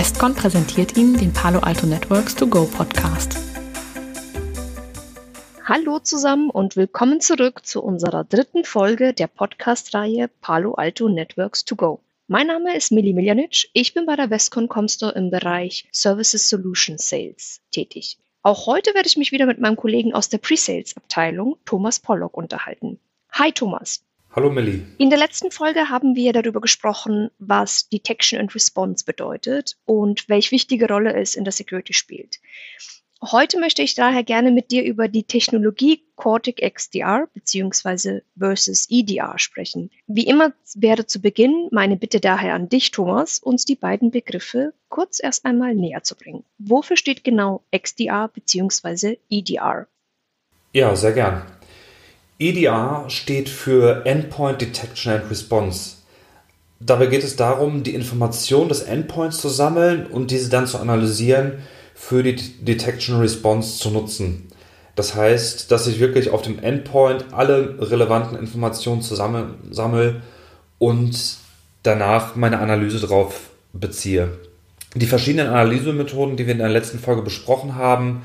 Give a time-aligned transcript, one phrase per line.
[0.00, 3.36] Westcon präsentiert Ihnen den Palo Alto Networks To Go Podcast.
[5.62, 11.76] Hallo zusammen und willkommen zurück zu unserer dritten Folge der Podcast-Reihe Palo Alto Networks To
[11.76, 12.00] Go.
[12.28, 13.68] Mein Name ist Mili Miljanic.
[13.74, 18.16] Ich bin bei der Westcon Comstore im Bereich Services Solution Sales tätig.
[18.42, 22.38] Auch heute werde ich mich wieder mit meinem Kollegen aus der Pre-Sales Abteilung, Thomas Pollock,
[22.38, 22.98] unterhalten.
[23.32, 24.02] Hi Thomas.
[24.32, 24.86] Hallo Millie.
[24.98, 30.52] In der letzten Folge haben wir darüber gesprochen, was Detection and Response bedeutet und welche
[30.52, 32.38] wichtige Rolle es in der Security spielt.
[33.20, 38.20] Heute möchte ich daher gerne mit dir über die Technologie Cortex XDR bzw.
[38.38, 39.90] versus EDR sprechen.
[40.06, 44.74] Wie immer wäre zu Beginn meine Bitte daher an dich, Thomas, uns die beiden Begriffe
[44.88, 46.44] kurz erst einmal näher zu bringen.
[46.58, 49.18] Wofür steht genau XDR bzw.
[49.28, 49.88] EDR?
[50.72, 51.42] Ja, sehr gern.
[52.40, 55.96] EDR steht für Endpoint Detection and Response.
[56.80, 61.58] Dabei geht es darum, die Information des Endpoints zu sammeln und diese dann zu analysieren
[61.94, 64.48] für die Detection Response zu nutzen.
[64.96, 70.22] Das heißt, dass ich wirklich auf dem Endpoint alle relevanten Informationen zusammensammle
[70.78, 71.36] und
[71.82, 74.30] danach meine Analyse darauf beziehe.
[74.94, 78.22] Die verschiedenen Analysemethoden, die wir in der letzten Folge besprochen haben,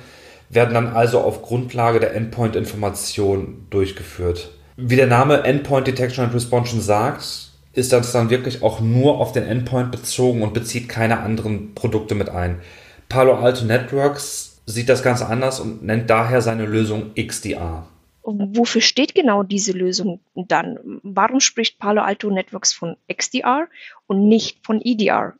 [0.55, 4.51] werden dann also auf Grundlage der Endpoint-Information durchgeführt.
[4.77, 9.31] Wie der Name Endpoint Detection and Response sagt, ist das dann wirklich auch nur auf
[9.31, 12.61] den Endpoint bezogen und bezieht keine anderen Produkte mit ein.
[13.09, 17.87] Palo Alto Networks sieht das Ganze anders und nennt daher seine Lösung XDR.
[18.23, 20.79] Wofür steht genau diese Lösung dann?
[21.03, 23.67] Warum spricht Palo Alto Networks von XDR
[24.07, 25.35] und nicht von EDR?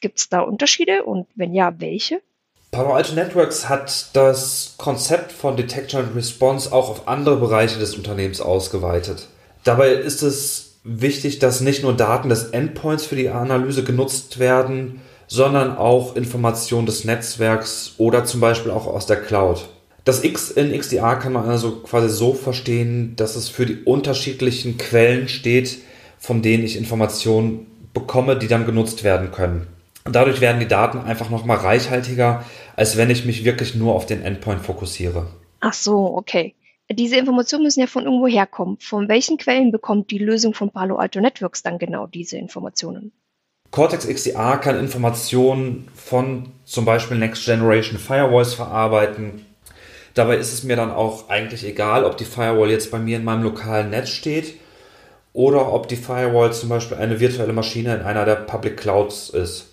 [0.00, 2.22] Gibt es da Unterschiede und wenn ja, welche?
[2.70, 7.96] Palo Alto Networks hat das Konzept von Detection and Response auch auf andere Bereiche des
[7.96, 9.26] Unternehmens ausgeweitet.
[9.64, 15.00] Dabei ist es wichtig, dass nicht nur Daten des Endpoints für die Analyse genutzt werden,
[15.26, 19.68] sondern auch Informationen des Netzwerks oder zum Beispiel auch aus der Cloud.
[20.04, 24.78] Das X in XDR kann man also quasi so verstehen, dass es für die unterschiedlichen
[24.78, 25.78] Quellen steht,
[26.18, 29.66] von denen ich Informationen bekomme, die dann genutzt werden können.
[30.04, 32.44] Dadurch werden die Daten einfach nochmal reichhaltiger,
[32.76, 35.26] als wenn ich mich wirklich nur auf den Endpoint fokussiere.
[35.60, 36.54] Ach so, okay.
[36.90, 38.78] Diese Informationen müssen ja von irgendwo herkommen.
[38.80, 43.12] Von welchen Quellen bekommt die Lösung von Palo Alto Networks dann genau diese Informationen?
[43.70, 49.46] Cortex XDR kann Informationen von zum Beispiel Next Generation Firewalls verarbeiten.
[50.14, 53.24] Dabei ist es mir dann auch eigentlich egal, ob die Firewall jetzt bei mir in
[53.24, 54.54] meinem lokalen Netz steht
[55.32, 59.69] oder ob die Firewall zum Beispiel eine virtuelle Maschine in einer der Public Clouds ist.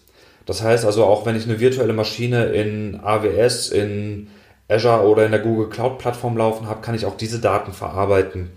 [0.47, 4.29] Das heißt also, auch wenn ich eine virtuelle Maschine in AWS, in
[4.69, 8.49] Azure oder in der Google Cloud Plattform laufen habe, kann ich auch diese Daten verarbeiten.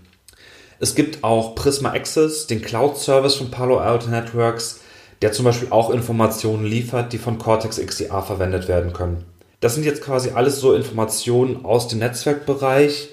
[0.79, 4.79] Es gibt auch Prisma Access, den Cloud Service von Palo Alto Networks,
[5.21, 9.25] der zum Beispiel auch Informationen liefert, die von Cortex XDR verwendet werden können.
[9.59, 13.09] Das sind jetzt quasi alles so Informationen aus dem Netzwerkbereich.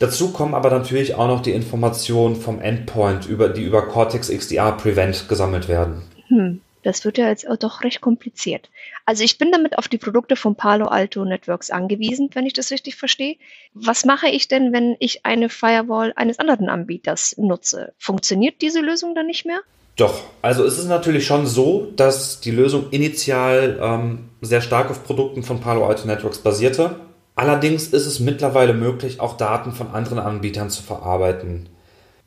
[0.00, 4.72] Dazu kommen aber natürlich auch noch die Informationen vom Endpoint, über, die über Cortex XDR
[4.72, 6.02] Prevent gesammelt werden.
[6.26, 6.60] Hm.
[6.82, 8.70] Das wird ja jetzt doch recht kompliziert.
[9.06, 12.70] Also ich bin damit auf die Produkte von Palo Alto Networks angewiesen, wenn ich das
[12.70, 13.36] richtig verstehe.
[13.74, 17.92] Was mache ich denn, wenn ich eine Firewall eines anderen Anbieters nutze?
[17.98, 19.60] Funktioniert diese Lösung dann nicht mehr?
[19.96, 25.04] Doch, also es ist natürlich schon so, dass die Lösung initial ähm, sehr stark auf
[25.04, 26.96] Produkten von Palo Alto Networks basierte.
[27.34, 31.68] Allerdings ist es mittlerweile möglich, auch Daten von anderen Anbietern zu verarbeiten.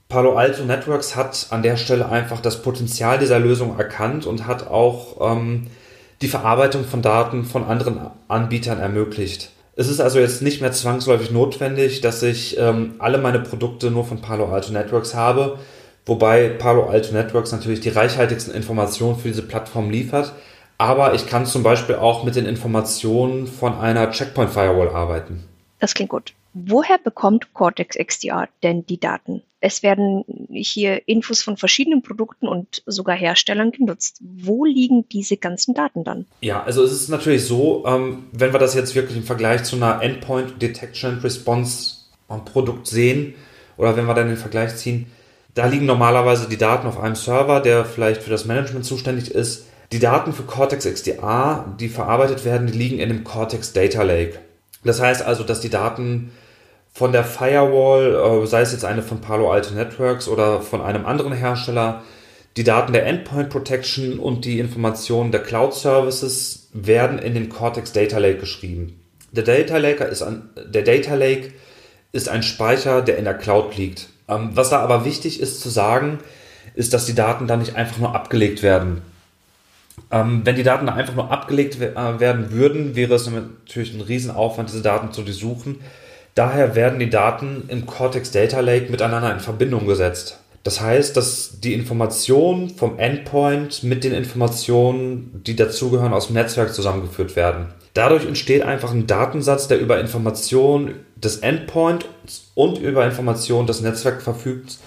[0.08, 4.68] Palo Alto Networks hat an der Stelle einfach das Potenzial dieser Lösung erkannt und hat
[4.68, 5.68] auch ähm,
[6.22, 9.52] die Verarbeitung von Daten von anderen Anbietern ermöglicht.
[9.76, 14.06] Es ist also jetzt nicht mehr zwangsläufig notwendig, dass ich ähm, alle meine Produkte nur
[14.06, 15.60] von Palo Alto Networks habe,
[16.06, 20.34] wobei Palo Alto Networks natürlich die reichhaltigsten Informationen für diese Plattform liefert.
[20.78, 25.44] Aber ich kann zum Beispiel auch mit den Informationen von einer Checkpoint Firewall arbeiten.
[25.80, 26.34] Das klingt gut.
[26.54, 29.42] Woher bekommt Cortex XDR denn die Daten?
[29.66, 34.20] Es werden hier Infos von verschiedenen Produkten und sogar Herstellern genutzt.
[34.22, 36.28] Wo liegen diese ganzen Daten dann?
[36.42, 39.76] Ja, also es ist natürlich so, ähm, wenn wir das jetzt wirklich im Vergleich zu
[39.78, 41.96] einer Endpoint Detection Response
[42.46, 43.34] Produkt sehen
[43.78, 45.08] oder wenn wir dann den Vergleich ziehen,
[45.56, 49.66] da liegen normalerweise die Daten auf einem Server, der vielleicht für das Management zuständig ist.
[49.92, 54.38] Die Daten für Cortex XDR, die verarbeitet werden, die liegen in dem Cortex Data Lake.
[54.84, 56.30] Das heißt also, dass die Daten
[56.96, 61.06] von der Firewall, äh, sei es jetzt eine von Palo Alto Networks oder von einem
[61.06, 62.04] anderen Hersteller,
[62.56, 67.92] die Daten der Endpoint Protection und die Informationen der Cloud Services werden in den Cortex
[67.92, 68.98] Data Lake geschrieben.
[69.34, 71.52] Der Data Lake ist ein, der Data Lake
[72.14, 74.08] ist ein Speicher, der in der Cloud liegt.
[74.30, 76.20] Ähm, was da aber wichtig ist zu sagen,
[76.76, 79.02] ist, dass die Daten dann nicht einfach nur abgelegt werden.
[80.12, 84.70] Ähm, wenn die Daten einfach nur abgelegt äh, werden würden, wäre es natürlich ein Riesenaufwand,
[84.70, 85.82] diese Daten zu durchsuchen.
[86.36, 90.38] Daher werden die Daten im Cortex Data Lake miteinander in Verbindung gesetzt.
[90.64, 96.74] Das heißt, dass die Informationen vom Endpoint mit den Informationen, die dazugehören, aus dem Netzwerk
[96.74, 97.68] zusammengeführt werden.
[97.94, 102.06] Dadurch entsteht einfach ein Datensatz, der über Informationen des Endpoints
[102.54, 104.80] und über Informationen des Netzwerks verfügt,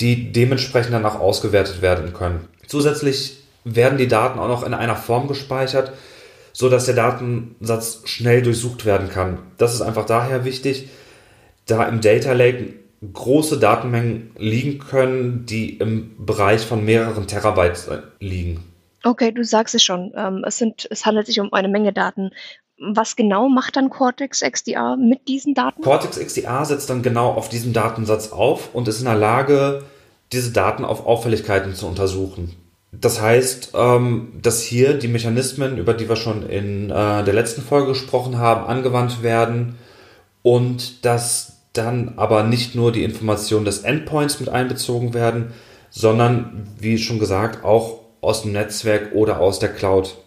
[0.00, 2.48] die dementsprechend dann auch ausgewertet werden können.
[2.66, 5.92] Zusätzlich werden die Daten auch noch in einer Form gespeichert,
[6.52, 9.38] so dass der Datensatz schnell durchsucht werden kann.
[9.58, 10.88] Das ist einfach daher wichtig,
[11.66, 12.74] da im Data Lake
[13.12, 18.64] große Datenmengen liegen können, die im Bereich von mehreren Terabyte äh, liegen.
[19.04, 20.12] Okay, du sagst es schon.
[20.14, 22.30] Ähm, es, sind, es handelt sich um eine Menge Daten.
[22.78, 25.82] Was genau macht dann Cortex XDR mit diesen Daten?
[25.82, 29.84] Cortex XDR setzt dann genau auf diesen Datensatz auf und ist in der Lage,
[30.32, 32.54] diese Daten auf Auffälligkeiten zu untersuchen.
[32.92, 37.62] Das heißt, ähm, dass hier die Mechanismen, über die wir schon in äh, der letzten
[37.62, 39.76] Folge gesprochen haben, angewandt werden
[40.42, 45.52] und dass dann aber nicht nur die Informationen des Endpoints mit einbezogen werden,
[45.88, 50.21] sondern, wie schon gesagt, auch aus dem Netzwerk oder aus der Cloud.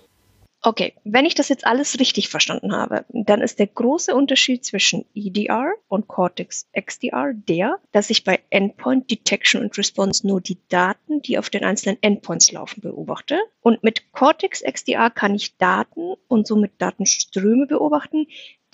[0.67, 5.05] Okay, wenn ich das jetzt alles richtig verstanden habe, dann ist der große Unterschied zwischen
[5.13, 11.21] EDR und Cortex XDR der, dass ich bei Endpoint Detection und Response nur die Daten,
[11.21, 13.37] die auf den einzelnen Endpoints laufen, beobachte.
[13.61, 18.25] Und mit Cortex XDR kann ich Daten und somit Datenströme beobachten,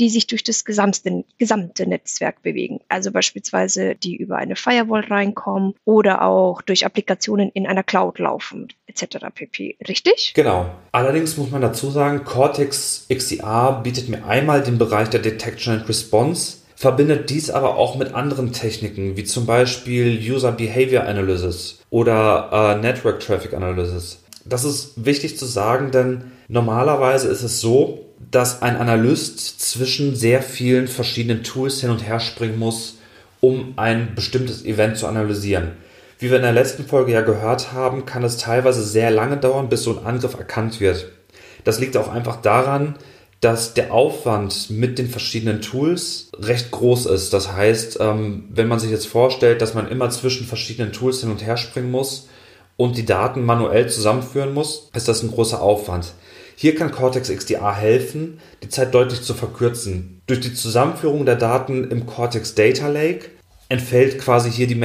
[0.01, 2.79] die sich durch das gesamte, gesamte Netzwerk bewegen.
[2.89, 8.69] Also beispielsweise die über eine Firewall reinkommen oder auch durch Applikationen in einer Cloud laufen,
[8.87, 9.27] etc.
[9.33, 9.77] pp.
[9.87, 10.33] Richtig?
[10.35, 10.71] Genau.
[10.91, 15.87] Allerdings muss man dazu sagen, Cortex XDR bietet mir einmal den Bereich der Detection and
[15.87, 22.49] Response verbindet dies aber auch mit anderen Techniken, wie zum Beispiel User Behavior Analysis oder
[22.51, 24.23] äh, Network Traffic Analysis.
[24.45, 30.41] Das ist wichtig zu sagen, denn normalerweise ist es so, dass ein Analyst zwischen sehr
[30.41, 32.97] vielen verschiedenen Tools hin und her springen muss,
[33.39, 35.71] um ein bestimmtes Event zu analysieren.
[36.19, 39.69] Wie wir in der letzten Folge ja gehört haben, kann es teilweise sehr lange dauern,
[39.69, 41.07] bis so ein Angriff erkannt wird.
[41.63, 42.95] Das liegt auch einfach daran,
[43.39, 47.33] dass der Aufwand mit den verschiedenen Tools recht groß ist.
[47.33, 51.31] Das heißt, ähm, wenn man sich jetzt vorstellt, dass man immer zwischen verschiedenen Tools hin
[51.31, 52.27] und her springen muss
[52.77, 56.13] und die Daten manuell zusammenführen muss, ist das ein großer Aufwand.
[56.55, 60.21] Hier kann Cortex XDR helfen, die Zeit deutlich zu verkürzen.
[60.27, 63.29] Durch die Zusammenführung der Daten im Cortex Data Lake
[63.69, 64.81] entfällt quasi hier die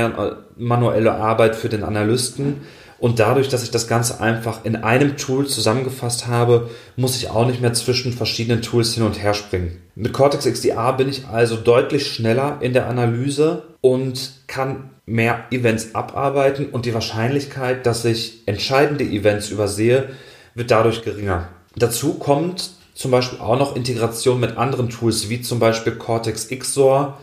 [0.56, 2.62] manuelle Arbeit für den Analysten.
[2.98, 7.46] Und dadurch, dass ich das Ganze einfach in einem Tool zusammengefasst habe, muss ich auch
[7.46, 9.82] nicht mehr zwischen verschiedenen Tools hin und her springen.
[9.96, 15.94] Mit Cortex XDR bin ich also deutlich schneller in der Analyse und kann mehr Events
[15.94, 20.08] abarbeiten und die Wahrscheinlichkeit, dass ich entscheidende Events übersehe,
[20.54, 21.48] wird dadurch geringer.
[21.76, 27.18] Dazu kommt zum Beispiel auch noch Integration mit anderen Tools, wie zum Beispiel Cortex XOR,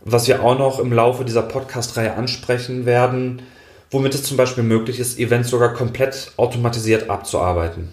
[0.00, 3.42] was wir auch noch im Laufe dieser Podcast-Reihe ansprechen werden,
[3.92, 7.90] womit es zum Beispiel möglich ist, Events sogar komplett automatisiert abzuarbeiten.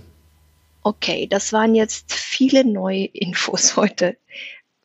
[0.82, 4.18] Okay, das waren jetzt viele neue Infos heute.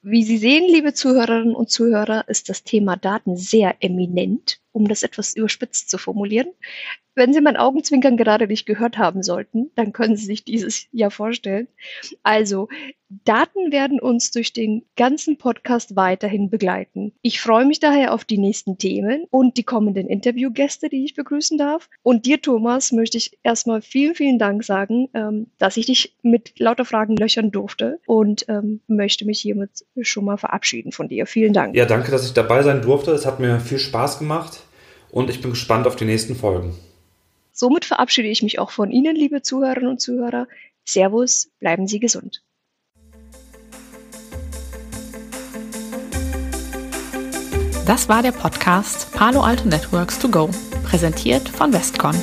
[0.03, 5.03] Wie Sie sehen, liebe Zuhörerinnen und Zuhörer, ist das Thema Daten sehr eminent, um das
[5.03, 6.49] etwas überspitzt zu formulieren.
[7.15, 11.11] Wenn Sie mein Augenzwinkern gerade nicht gehört haben sollten, dann können Sie sich dieses ja
[11.11, 11.69] vorstellen.
[12.25, 12.69] Also,
[13.09, 17.13] Daten werden uns durch den ganzen Podcast weiterhin begleiten.
[17.23, 21.57] Ich freue mich daher auf die nächsten Themen und die kommenden Interviewgäste, die ich begrüßen
[21.57, 21.89] darf.
[22.03, 26.59] Und dir, Thomas, möchte ich erstmal vielen, vielen Dank sagen, ähm, dass ich dich mit
[26.59, 31.27] lauter Fragen löchern durfte und ähm, möchte mich hiermit schon mal verabschieden von dir.
[31.27, 31.77] Vielen Dank.
[31.77, 33.13] Ja, danke, dass ich dabei sein durfte.
[33.13, 34.64] Es hat mir viel Spaß gemacht
[35.15, 36.77] und ich bin gespannt auf die nächsten Folgen.
[37.53, 40.49] Somit verabschiede ich mich auch von Ihnen, liebe Zuhörerinnen und Zuhörer.
[40.85, 42.43] Servus, bleiben Sie gesund.
[47.87, 50.51] Das war der Podcast Palo Alto Networks to Go,
[50.83, 52.17] präsentiert von Westcon.